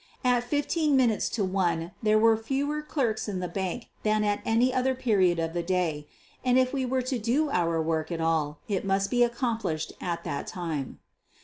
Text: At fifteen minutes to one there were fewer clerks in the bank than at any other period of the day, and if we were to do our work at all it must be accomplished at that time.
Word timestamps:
At 0.25 0.43
fifteen 0.43 0.95
minutes 0.97 1.29
to 1.29 1.45
one 1.45 1.91
there 2.01 2.17
were 2.17 2.35
fewer 2.35 2.81
clerks 2.81 3.27
in 3.27 3.39
the 3.39 3.47
bank 3.47 3.89
than 4.01 4.23
at 4.23 4.41
any 4.43 4.73
other 4.73 4.95
period 4.95 5.37
of 5.37 5.53
the 5.53 5.61
day, 5.61 6.07
and 6.43 6.57
if 6.57 6.73
we 6.73 6.87
were 6.87 7.03
to 7.03 7.19
do 7.19 7.51
our 7.51 7.79
work 7.79 8.11
at 8.11 8.19
all 8.19 8.57
it 8.67 8.83
must 8.83 9.11
be 9.11 9.21
accomplished 9.23 9.93
at 10.01 10.23
that 10.23 10.47
time. 10.47 10.97